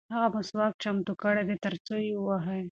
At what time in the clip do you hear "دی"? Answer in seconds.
1.47-1.55